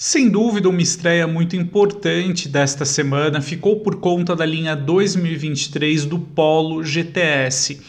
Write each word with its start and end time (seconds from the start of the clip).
Sem 0.00 0.30
dúvida, 0.30 0.68
uma 0.68 0.80
estreia 0.80 1.26
muito 1.26 1.56
importante 1.56 2.48
desta 2.48 2.84
semana 2.84 3.40
ficou 3.40 3.80
por 3.80 3.96
conta 3.96 4.36
da 4.36 4.46
linha 4.46 4.76
2023 4.76 6.04
do 6.04 6.20
Polo 6.20 6.84
GTS. 6.84 7.80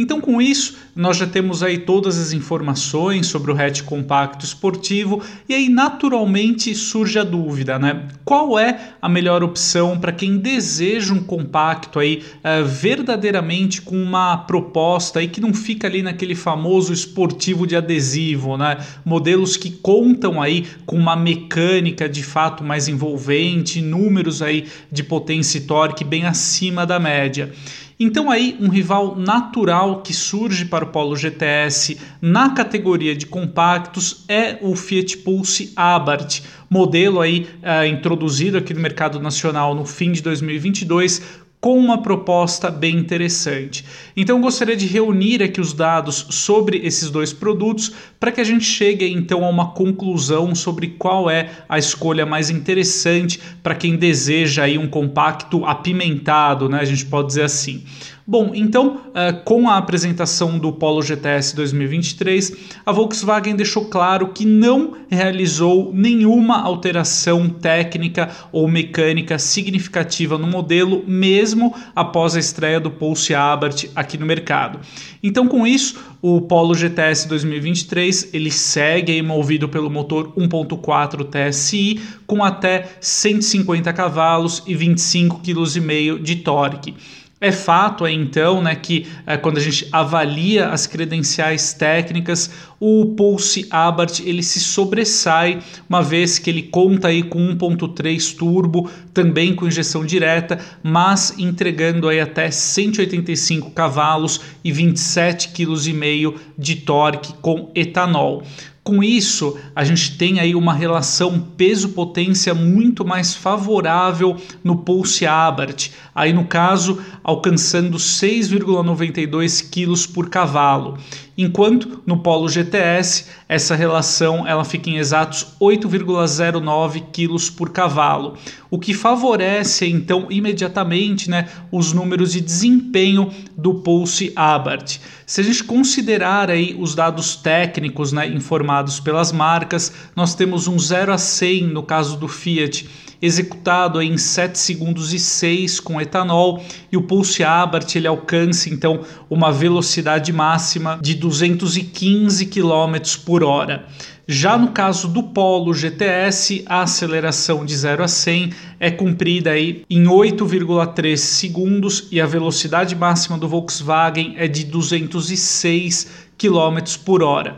Então, 0.00 0.20
com 0.20 0.40
isso, 0.40 0.76
nós 0.94 1.16
já 1.16 1.26
temos 1.26 1.60
aí 1.60 1.76
todas 1.76 2.16
as 2.18 2.32
informações 2.32 3.26
sobre 3.26 3.50
o 3.50 3.60
hatch 3.60 3.82
compacto 3.82 4.44
esportivo 4.44 5.20
e 5.48 5.54
aí 5.54 5.68
naturalmente 5.68 6.72
surge 6.72 7.18
a 7.18 7.24
dúvida, 7.24 7.80
né? 7.80 8.06
Qual 8.24 8.56
é 8.56 8.92
a 9.02 9.08
melhor 9.08 9.42
opção 9.42 9.98
para 9.98 10.12
quem 10.12 10.38
deseja 10.38 11.12
um 11.12 11.20
compacto 11.20 11.98
aí 11.98 12.22
uh, 12.44 12.64
verdadeiramente 12.64 13.82
com 13.82 14.00
uma 14.00 14.36
proposta 14.36 15.18
aí 15.18 15.26
que 15.26 15.40
não 15.40 15.52
fica 15.52 15.88
ali 15.88 16.00
naquele 16.00 16.36
famoso 16.36 16.92
esportivo 16.92 17.66
de 17.66 17.74
adesivo, 17.74 18.56
né? 18.56 18.78
Modelos 19.04 19.56
que 19.56 19.72
contam 19.72 20.40
aí 20.40 20.64
com 20.86 20.96
uma 20.96 21.16
mecânica 21.16 22.08
de 22.08 22.22
fato 22.22 22.62
mais 22.62 22.86
envolvente, 22.86 23.82
números 23.82 24.42
aí 24.42 24.68
de 24.92 25.02
potência 25.02 25.58
e 25.58 25.62
torque 25.62 26.04
bem 26.04 26.24
acima 26.24 26.86
da 26.86 27.00
média. 27.00 27.52
Então 28.00 28.30
aí 28.30 28.56
um 28.60 28.68
rival 28.68 29.16
natural 29.16 30.02
que 30.02 30.14
surge 30.14 30.64
para 30.64 30.84
o 30.84 30.88
Polo 30.88 31.16
GTS 31.16 31.98
na 32.22 32.50
categoria 32.50 33.16
de 33.16 33.26
compactos 33.26 34.24
é 34.28 34.56
o 34.62 34.76
Fiat 34.76 35.18
Pulse 35.18 35.72
Abarth, 35.74 36.42
modelo 36.70 37.20
aí 37.20 37.48
uh, 37.60 37.84
introduzido 37.84 38.56
aqui 38.56 38.72
no 38.72 38.80
mercado 38.80 39.18
nacional 39.18 39.74
no 39.74 39.84
fim 39.84 40.12
de 40.12 40.22
2022 40.22 41.47
com 41.60 41.76
uma 41.76 42.02
proposta 42.02 42.70
bem 42.70 42.96
interessante. 42.96 43.84
Então 44.16 44.40
gostaria 44.40 44.76
de 44.76 44.86
reunir 44.86 45.42
aqui 45.42 45.60
os 45.60 45.72
dados 45.72 46.26
sobre 46.30 46.78
esses 46.78 47.10
dois 47.10 47.32
produtos 47.32 47.92
para 48.20 48.30
que 48.30 48.40
a 48.40 48.44
gente 48.44 48.64
chegue 48.64 49.10
então 49.12 49.44
a 49.44 49.48
uma 49.48 49.72
conclusão 49.72 50.54
sobre 50.54 50.88
qual 50.98 51.28
é 51.28 51.50
a 51.68 51.78
escolha 51.78 52.24
mais 52.24 52.48
interessante 52.48 53.40
para 53.62 53.74
quem 53.74 53.96
deseja 53.96 54.64
aí 54.64 54.78
um 54.78 54.88
compacto 54.88 55.64
apimentado, 55.64 56.68
né? 56.68 56.78
A 56.80 56.84
gente 56.84 57.06
pode 57.06 57.28
dizer 57.28 57.42
assim. 57.42 57.84
Bom, 58.30 58.50
então, 58.54 59.00
uh, 59.06 59.42
com 59.42 59.70
a 59.70 59.78
apresentação 59.78 60.58
do 60.58 60.70
Polo 60.70 61.00
GTS 61.00 61.56
2023, 61.56 62.52
a 62.84 62.92
Volkswagen 62.92 63.56
deixou 63.56 63.86
claro 63.86 64.34
que 64.34 64.44
não 64.44 64.98
realizou 65.08 65.94
nenhuma 65.94 66.60
alteração 66.60 67.48
técnica 67.48 68.28
ou 68.52 68.68
mecânica 68.68 69.38
significativa 69.38 70.36
no 70.36 70.46
modelo, 70.46 71.02
mesmo 71.06 71.74
após 71.96 72.36
a 72.36 72.38
estreia 72.38 72.78
do 72.78 72.90
Pulse 72.90 73.34
Abarth 73.34 73.86
aqui 73.96 74.18
no 74.18 74.26
mercado. 74.26 74.78
Então, 75.22 75.48
com 75.48 75.66
isso, 75.66 75.98
o 76.20 76.42
Polo 76.42 76.74
GTS 76.74 77.26
2023 77.28 78.34
ele 78.34 78.50
segue 78.50 79.22
movido 79.22 79.70
pelo 79.70 79.88
motor 79.88 80.34
1.4 80.36 81.24
TSI 81.24 81.98
com 82.26 82.44
até 82.44 82.90
150 83.00 83.90
cavalos 83.94 84.62
e 84.66 84.74
25,5 84.74 85.40
kg 85.40 86.22
de 86.22 86.36
torque. 86.36 86.94
É 87.40 87.52
fato, 87.52 88.04
é, 88.04 88.10
então, 88.10 88.60
né, 88.60 88.74
que 88.74 89.06
é, 89.24 89.36
quando 89.36 89.58
a 89.58 89.60
gente 89.60 89.88
avalia 89.92 90.70
as 90.70 90.88
credenciais 90.88 91.72
técnicas, 91.72 92.50
o 92.80 93.14
Pulse 93.16 93.68
Abarth 93.70 94.18
ele 94.18 94.42
se 94.42 94.58
sobressai, 94.58 95.60
uma 95.88 96.02
vez 96.02 96.36
que 96.40 96.50
ele 96.50 96.64
conta 96.64 97.06
aí 97.06 97.22
com 97.22 97.38
1.3 97.38 98.36
turbo, 98.36 98.90
também 99.14 99.54
com 99.54 99.68
injeção 99.68 100.04
direta, 100.04 100.58
mas 100.82 101.38
entregando 101.38 102.08
aí 102.08 102.18
até 102.18 102.50
185 102.50 103.70
cavalos 103.70 104.40
e 104.64 104.72
27,5 104.72 106.32
kg 106.32 106.40
de 106.58 106.74
torque 106.74 107.34
com 107.34 107.70
etanol. 107.72 108.42
Com 108.88 109.02
isso, 109.02 109.58
a 109.76 109.84
gente 109.84 110.16
tem 110.16 110.40
aí 110.40 110.54
uma 110.54 110.72
relação 110.72 111.38
peso-potência 111.38 112.54
muito 112.54 113.04
mais 113.04 113.34
favorável 113.34 114.34
no 114.64 114.78
Pulse 114.78 115.26
Abarth, 115.26 115.90
aí 116.14 116.32
no 116.32 116.46
caso 116.46 116.98
alcançando 117.22 117.98
6,92 117.98 119.68
kg 119.70 120.08
por 120.14 120.30
cavalo 120.30 120.96
enquanto 121.38 122.02
no 122.04 122.18
Polo 122.18 122.48
GTS 122.48 123.26
essa 123.48 123.76
relação 123.76 124.44
ela 124.44 124.64
fica 124.64 124.90
em 124.90 124.96
exatos 124.96 125.54
8,09 125.60 127.04
kg 127.12 127.52
por 127.52 127.70
cavalo, 127.70 128.36
o 128.68 128.76
que 128.76 128.92
favorece 128.92 129.86
então 129.86 130.26
imediatamente 130.28 131.30
né, 131.30 131.48
os 131.70 131.92
números 131.92 132.32
de 132.32 132.40
desempenho 132.40 133.30
do 133.56 133.74
Pulse 133.74 134.32
Abarth. 134.34 134.98
Se 135.24 135.40
a 135.40 135.44
gente 135.44 135.62
considerar 135.62 136.50
aí 136.50 136.76
os 136.78 136.94
dados 136.94 137.36
técnicos 137.36 138.12
né, 138.12 138.26
informados 138.26 138.98
pelas 138.98 139.30
marcas, 139.30 139.92
nós 140.16 140.34
temos 140.34 140.66
um 140.66 140.76
0 140.76 141.12
a 141.12 141.18
100 141.18 141.68
no 141.68 141.84
caso 141.84 142.16
do 142.16 142.26
Fiat 142.26 142.88
executado 143.20 144.00
em 144.00 144.16
7 144.16 144.58
segundos 144.58 145.12
e 145.12 145.18
6 145.18 145.80
com 145.80 146.00
etanol 146.00 146.62
e 146.90 146.96
o 146.96 147.02
Pulse 147.02 147.42
Abarth 147.42 147.96
ele 147.96 148.06
alcança 148.06 148.68
então 148.68 149.00
uma 149.28 149.52
velocidade 149.52 150.32
máxima 150.32 150.98
de 151.02 151.14
215 151.14 152.46
km 152.46 152.96
por 153.24 153.42
hora. 153.42 153.86
Já 154.30 154.58
no 154.58 154.72
caso 154.72 155.08
do 155.08 155.22
Polo 155.22 155.72
GTS, 155.72 156.62
a 156.66 156.82
aceleração 156.82 157.64
de 157.64 157.74
0 157.74 158.04
a 158.04 158.08
100 158.08 158.52
é 158.78 158.90
cumprida 158.90 159.52
aí 159.52 159.86
em 159.88 160.04
8,3 160.04 161.16
segundos 161.16 162.08
e 162.12 162.20
a 162.20 162.26
velocidade 162.26 162.94
máxima 162.94 163.38
do 163.38 163.48
Volkswagen 163.48 164.34
é 164.36 164.46
de 164.46 164.64
206 164.64 166.28
km 166.36 166.78
por 167.06 167.22
hora. 167.22 167.56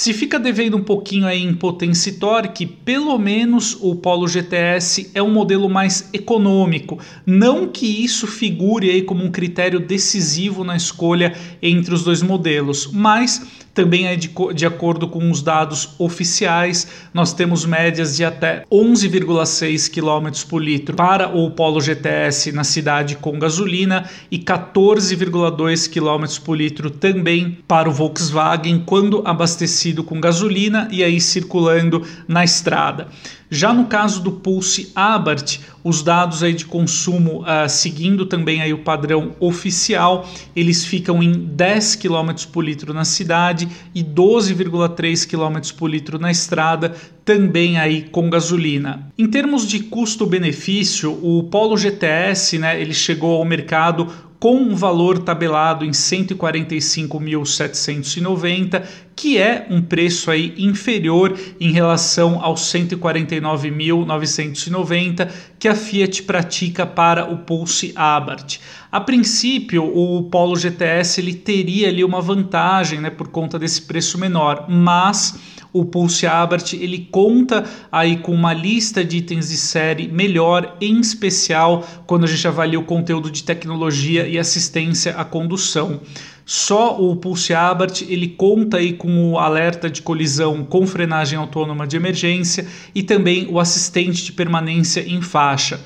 Se 0.00 0.12
fica 0.12 0.38
devendo 0.38 0.76
um 0.76 0.84
pouquinho 0.84 1.26
aí 1.26 1.42
em 1.42 1.52
potência 1.52 2.12
torque, 2.20 2.64
pelo 2.64 3.18
menos 3.18 3.76
o 3.80 3.96
Polo 3.96 4.28
GTS 4.28 5.10
é 5.12 5.20
um 5.20 5.32
modelo 5.32 5.68
mais 5.68 6.08
econômico. 6.12 7.00
Não 7.26 7.66
que 7.66 8.04
isso 8.04 8.24
figure 8.24 8.88
aí 8.88 9.02
como 9.02 9.24
um 9.24 9.30
critério 9.32 9.80
decisivo 9.80 10.62
na 10.62 10.76
escolha 10.76 11.34
entre 11.60 11.92
os 11.92 12.04
dois 12.04 12.22
modelos, 12.22 12.88
mas 12.92 13.44
também 13.78 14.08
é 14.08 14.16
de, 14.16 14.28
de 14.56 14.66
acordo 14.66 15.06
com 15.06 15.30
os 15.30 15.40
dados 15.40 15.90
oficiais. 16.00 16.88
Nós 17.14 17.32
temos 17.32 17.64
médias 17.64 18.16
de 18.16 18.24
até 18.24 18.64
11,6 18.72 19.88
km 19.88 20.48
por 20.48 20.60
litro 20.60 20.96
para 20.96 21.28
o 21.28 21.48
Polo 21.52 21.80
GTS 21.80 22.50
na 22.50 22.64
cidade 22.64 23.14
com 23.14 23.38
gasolina 23.38 24.10
e 24.32 24.36
14,2 24.36 25.88
km 25.88 26.44
por 26.44 26.56
litro 26.56 26.90
também 26.90 27.58
para 27.68 27.88
o 27.88 27.92
Volkswagen 27.92 28.82
quando 28.84 29.22
abastecido 29.24 30.02
com 30.02 30.20
gasolina 30.20 30.88
e 30.90 31.04
aí 31.04 31.20
circulando 31.20 32.04
na 32.26 32.42
estrada. 32.42 33.06
Já 33.50 33.72
no 33.72 33.86
caso 33.86 34.22
do 34.22 34.32
Pulse 34.32 34.92
Abarth, 34.94 35.60
os 35.82 36.02
dados 36.02 36.42
aí 36.42 36.52
de 36.52 36.66
consumo, 36.66 37.42
uh, 37.42 37.68
seguindo 37.68 38.26
também 38.26 38.60
aí 38.60 38.74
o 38.74 38.78
padrão 38.78 39.34
oficial, 39.40 40.28
eles 40.54 40.84
ficam 40.84 41.22
em 41.22 41.32
10 41.32 41.96
km 41.96 42.34
por 42.52 42.62
litro 42.62 42.92
na 42.92 43.06
cidade 43.06 43.66
e 43.94 44.02
12,3 44.02 45.26
km 45.26 45.74
por 45.76 45.88
litro 45.88 46.18
na 46.18 46.30
estrada, 46.30 46.94
também 47.24 47.78
aí 47.78 48.02
com 48.02 48.30
gasolina. 48.30 49.10
Em 49.18 49.26
termos 49.26 49.66
de 49.66 49.80
custo-benefício, 49.80 51.18
o 51.22 51.44
Polo 51.44 51.76
GTS, 51.76 52.58
né, 52.58 52.80
ele 52.80 52.94
chegou 52.94 53.36
ao 53.36 53.44
mercado 53.44 54.08
com 54.38 54.56
um 54.56 54.74
valor 54.74 55.18
tabelado 55.18 55.84
em 55.84 55.90
145.790, 55.90 58.82
que 59.16 59.36
é 59.36 59.66
um 59.68 59.82
preço 59.82 60.30
aí 60.30 60.54
inferior 60.56 61.36
em 61.60 61.72
relação 61.72 62.40
aos 62.40 62.60
149.990 62.72 65.28
que 65.58 65.66
a 65.66 65.74
Fiat 65.74 66.22
pratica 66.22 66.86
para 66.86 67.28
o 67.28 67.38
Pulse 67.38 67.92
Abarth. 67.96 68.60
A 68.92 69.00
princípio, 69.00 69.82
o 69.84 70.22
Polo 70.30 70.54
GTS 70.56 71.20
ele 71.20 71.34
teria 71.34 71.88
ali 71.88 72.04
uma 72.04 72.20
vantagem, 72.20 73.00
né, 73.00 73.10
por 73.10 73.26
conta 73.28 73.58
desse 73.58 73.82
preço 73.82 74.16
menor, 74.18 74.66
mas 74.68 75.57
o 75.72 75.84
Pulse 75.84 76.26
Abarth 76.26 76.72
ele 76.72 77.08
conta 77.10 77.64
aí 77.90 78.18
com 78.18 78.32
uma 78.32 78.52
lista 78.52 79.04
de 79.04 79.18
itens 79.18 79.48
de 79.48 79.56
série 79.56 80.08
melhor, 80.08 80.76
em 80.80 81.00
especial 81.00 81.86
quando 82.06 82.24
a 82.24 82.26
gente 82.26 82.46
avalia 82.46 82.78
o 82.78 82.84
conteúdo 82.84 83.30
de 83.30 83.42
tecnologia 83.42 84.26
e 84.26 84.38
assistência 84.38 85.16
à 85.16 85.24
condução. 85.24 86.00
Só 86.44 86.98
o 86.98 87.14
Pulse 87.14 87.52
Abarth 87.52 88.00
ele 88.08 88.28
conta 88.28 88.78
aí 88.78 88.94
com 88.94 89.32
o 89.32 89.38
alerta 89.38 89.90
de 89.90 90.00
colisão 90.00 90.64
com 90.64 90.86
frenagem 90.86 91.38
autônoma 91.38 91.86
de 91.86 91.96
emergência 91.96 92.66
e 92.94 93.02
também 93.02 93.46
o 93.50 93.60
assistente 93.60 94.24
de 94.24 94.32
permanência 94.32 95.06
em 95.06 95.20
faixa. 95.20 95.78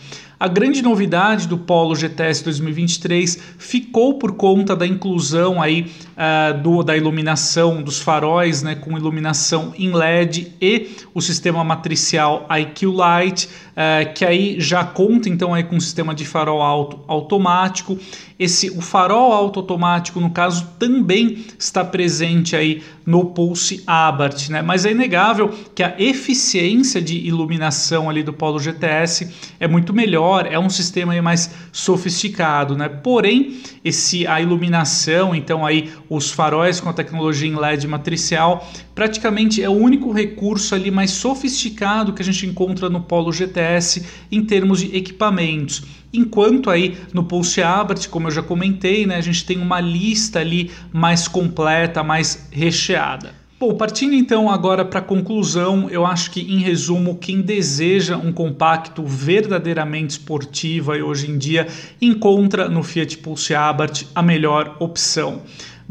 A 0.42 0.48
grande 0.48 0.82
novidade 0.82 1.46
do 1.46 1.56
Polo 1.56 1.94
GTS 1.94 2.42
2023 2.42 3.38
ficou 3.58 4.18
por 4.18 4.32
conta 4.32 4.74
da 4.74 4.84
inclusão 4.84 5.62
aí 5.62 5.88
uh, 6.16 6.60
do, 6.60 6.82
da 6.82 6.96
iluminação 6.96 7.80
dos 7.80 8.00
faróis, 8.00 8.60
né, 8.60 8.74
com 8.74 8.98
iluminação 8.98 9.72
em 9.78 9.92
LED 9.92 10.52
e 10.60 10.96
o 11.14 11.20
sistema 11.20 11.62
matricial 11.62 12.44
IQ 12.50 12.86
Light, 12.86 13.44
uh, 13.46 14.12
que 14.14 14.24
aí 14.24 14.56
já 14.58 14.82
conta 14.82 15.28
então 15.28 15.54
aí 15.54 15.62
com 15.62 15.76
um 15.76 15.80
sistema 15.80 16.12
de 16.12 16.24
farol 16.24 16.60
alto 16.60 16.98
automático. 17.06 17.96
Esse 18.42 18.70
o 18.70 18.80
farol 18.80 19.32
automático 19.32 20.20
no 20.20 20.30
caso 20.30 20.68
também 20.78 21.44
está 21.58 21.84
presente 21.84 22.56
aí 22.56 22.82
no 23.06 23.26
Pulse 23.26 23.82
Abarth, 23.86 24.48
né? 24.48 24.62
Mas 24.62 24.84
é 24.84 24.90
inegável 24.90 25.48
que 25.74 25.82
a 25.82 25.94
eficiência 25.98 27.00
de 27.00 27.16
iluminação 27.18 28.08
ali 28.08 28.22
do 28.22 28.32
Polo 28.32 28.58
GTS 28.58 29.28
é 29.58 29.66
muito 29.66 29.92
melhor, 29.92 30.46
é 30.50 30.58
um 30.58 30.70
sistema 30.70 31.20
mais 31.20 31.50
sofisticado, 31.72 32.76
né? 32.76 32.88
Porém, 32.88 33.60
esse 33.84 34.26
a 34.26 34.40
iluminação, 34.40 35.34
então 35.34 35.66
aí 35.66 35.90
os 36.08 36.30
faróis 36.30 36.80
com 36.80 36.88
a 36.88 36.92
tecnologia 36.92 37.48
em 37.48 37.56
LED 37.56 37.86
matricial, 37.86 38.68
praticamente 38.94 39.62
é 39.62 39.68
o 39.68 39.72
único 39.72 40.12
recurso 40.12 40.74
ali 40.74 40.90
mais 40.90 41.10
sofisticado 41.10 42.12
que 42.12 42.22
a 42.22 42.24
gente 42.24 42.46
encontra 42.46 42.88
no 42.88 43.00
Polo 43.00 43.32
GTS 43.32 44.04
em 44.30 44.44
termos 44.44 44.80
de 44.80 44.96
equipamentos. 44.96 45.82
Enquanto 46.14 46.68
aí 46.68 46.98
no 47.12 47.24
Pulse 47.24 47.62
Abarth, 47.62 48.06
como 48.08 48.26
eu 48.26 48.31
já 48.32 48.42
comentei, 48.42 49.06
né, 49.06 49.16
a 49.16 49.20
gente 49.20 49.44
tem 49.44 49.58
uma 49.58 49.80
lista 49.80 50.40
ali 50.40 50.70
mais 50.92 51.28
completa, 51.28 52.02
mais 52.02 52.48
recheada. 52.50 53.42
Bom, 53.62 53.76
partindo 53.76 54.12
então 54.12 54.50
agora 54.50 54.84
para 54.84 54.98
a 54.98 55.02
conclusão, 55.02 55.88
eu 55.88 56.04
acho 56.04 56.32
que 56.32 56.40
em 56.40 56.58
resumo, 56.58 57.16
quem 57.18 57.40
deseja 57.40 58.16
um 58.16 58.32
compacto 58.32 59.04
verdadeiramente 59.04 60.10
esportivo 60.10 60.92
e 60.96 61.00
hoje 61.00 61.30
em 61.30 61.38
dia 61.38 61.68
encontra 62.00 62.68
no 62.68 62.82
Fiat 62.82 63.18
Pulse 63.18 63.54
Abarth 63.54 64.02
a 64.16 64.20
melhor 64.20 64.76
opção. 64.80 65.42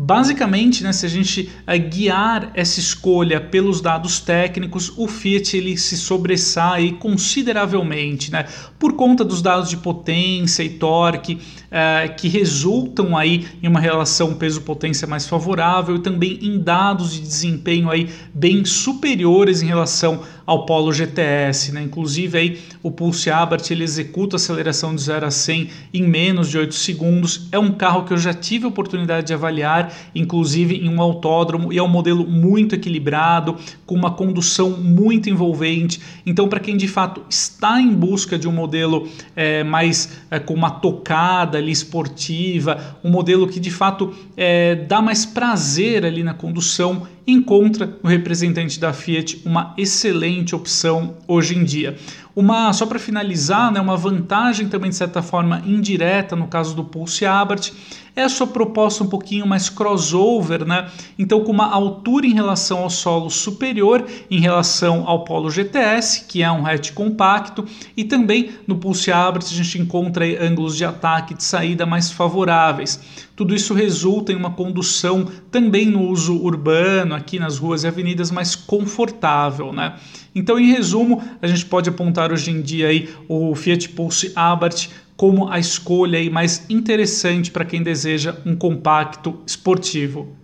Basicamente, 0.03 0.83
né, 0.83 0.91
se 0.91 1.05
a 1.05 1.09
gente 1.09 1.51
uh, 1.67 1.89
guiar 1.89 2.49
essa 2.55 2.79
escolha 2.79 3.39
pelos 3.39 3.81
dados 3.81 4.19
técnicos, 4.19 4.91
o 4.97 5.07
Fiat 5.07 5.55
ele 5.55 5.77
se 5.77 5.95
sobressai 5.95 6.93
consideravelmente, 6.93 8.31
né, 8.31 8.47
por 8.79 8.93
conta 8.93 9.23
dos 9.23 9.43
dados 9.43 9.69
de 9.69 9.77
potência 9.77 10.63
e 10.63 10.69
torque 10.69 11.35
uh, 11.35 12.15
que 12.17 12.27
resultam 12.27 13.15
aí 13.15 13.45
em 13.61 13.67
uma 13.67 13.79
relação 13.79 14.33
peso-potência 14.33 15.07
mais 15.07 15.27
favorável 15.27 15.97
e 15.97 15.99
também 15.99 16.39
em 16.41 16.57
dados 16.57 17.13
de 17.13 17.21
desempenho 17.21 17.87
aí 17.87 18.09
bem 18.33 18.65
superiores 18.65 19.61
em 19.61 19.67
relação 19.67 20.23
ao 20.45 20.65
Polo 20.65 20.91
GTS, 20.91 21.71
né? 21.71 21.81
Inclusive 21.81 22.37
aí 22.37 22.59
o 22.83 22.91
Pulse 22.91 23.29
Abarth 23.29 23.69
ele 23.71 23.83
executa 23.83 24.35
aceleração 24.35 24.95
de 24.95 25.01
0 25.01 25.25
a 25.25 25.31
100 25.31 25.69
em 25.93 26.03
menos 26.03 26.49
de 26.49 26.57
8 26.57 26.73
segundos. 26.73 27.47
É 27.51 27.59
um 27.59 27.71
carro 27.71 28.03
que 28.03 28.13
eu 28.13 28.17
já 28.17 28.33
tive 28.33 28.65
a 28.65 28.69
oportunidade 28.69 29.27
de 29.27 29.33
avaliar, 29.33 29.93
inclusive 30.13 30.75
em 30.75 30.89
um 30.89 31.01
autódromo, 31.01 31.71
e 31.71 31.77
é 31.77 31.83
um 31.83 31.87
modelo 31.87 32.27
muito 32.27 32.75
equilibrado, 32.75 33.55
com 33.85 33.95
uma 33.95 34.11
condução 34.11 34.71
muito 34.71 35.29
envolvente. 35.29 36.01
Então, 36.25 36.47
para 36.47 36.59
quem 36.59 36.77
de 36.77 36.87
fato 36.87 37.23
está 37.29 37.79
em 37.79 37.93
busca 37.93 38.37
de 38.37 38.47
um 38.47 38.51
modelo 38.51 39.07
é, 39.35 39.63
mais 39.63 40.21
é, 40.29 40.39
com 40.39 40.53
uma 40.53 40.69
tocada 40.69 41.57
ali 41.57 41.71
esportiva, 41.71 42.97
um 43.03 43.09
modelo 43.09 43.47
que 43.47 43.59
de 43.59 43.71
fato 43.71 44.13
é, 44.35 44.75
dá 44.75 45.01
mais 45.01 45.25
prazer 45.25 46.05
ali 46.05 46.23
na 46.23 46.33
condução, 46.33 47.07
encontra 47.31 47.97
no 48.03 48.09
representante 48.09 48.79
da 48.79 48.93
Fiat 48.93 49.41
uma 49.45 49.73
excelente 49.77 50.55
opção 50.55 51.15
hoje 51.27 51.57
em 51.57 51.63
dia. 51.63 51.97
Uma 52.35 52.71
só 52.73 52.85
para 52.85 52.99
finalizar, 52.99 53.71
né, 53.71 53.81
uma 53.81 53.97
vantagem 53.97 54.67
também 54.67 54.89
de 54.89 54.95
certa 54.95 55.21
forma 55.21 55.61
indireta 55.65 56.35
no 56.35 56.47
caso 56.47 56.75
do 56.75 56.83
Pulse 56.83 57.25
Abarth 57.25 57.71
é 58.15 58.23
a 58.23 58.29
sua 58.29 58.47
proposta 58.47 59.03
um 59.03 59.07
pouquinho 59.07 59.47
mais 59.47 59.69
crossover, 59.69 60.65
né? 60.65 60.89
Então 61.17 61.43
com 61.43 61.51
uma 61.51 61.71
altura 61.71 62.25
em 62.25 62.33
relação 62.33 62.79
ao 62.79 62.89
solo 62.89 63.29
superior 63.29 64.05
em 64.29 64.39
relação 64.39 65.07
ao 65.07 65.23
Polo 65.23 65.49
GTS, 65.49 66.25
que 66.27 66.43
é 66.43 66.51
um 66.51 66.65
hatch 66.65 66.91
compacto, 66.91 67.65
e 67.95 68.03
também 68.03 68.51
no 68.67 68.75
Pulse 68.75 69.11
Abarth 69.11 69.47
a 69.47 69.55
gente 69.55 69.79
encontra 69.79 70.25
ângulos 70.43 70.75
de 70.75 70.85
ataque 70.85 71.33
e 71.33 71.37
de 71.37 71.43
saída 71.43 71.85
mais 71.85 72.11
favoráveis. 72.11 72.99
Tudo 73.35 73.55
isso 73.55 73.73
resulta 73.73 74.31
em 74.31 74.35
uma 74.35 74.51
condução 74.51 75.27
também 75.49 75.85
no 75.85 76.01
uso 76.07 76.35
urbano, 76.35 77.15
aqui 77.15 77.39
nas 77.39 77.57
ruas 77.57 77.83
e 77.83 77.87
avenidas, 77.87 78.29
mais 78.29 78.55
confortável, 78.55 79.73
né? 79.73 79.95
Então, 80.35 80.59
em 80.59 80.71
resumo, 80.71 81.21
a 81.41 81.47
gente 81.47 81.65
pode 81.65 81.89
apontar 81.89 82.31
hoje 82.31 82.51
em 82.51 82.61
dia 82.61 82.87
aí 82.87 83.09
o 83.27 83.55
Fiat 83.55 83.89
Pulse 83.89 84.31
Abarth 84.35 84.89
como 85.21 85.47
a 85.51 85.59
escolha 85.59 86.17
aí 86.17 86.31
mais 86.31 86.65
interessante 86.67 87.51
para 87.51 87.63
quem 87.63 87.83
deseja 87.83 88.35
um 88.43 88.55
compacto 88.55 89.39
esportivo. 89.45 90.35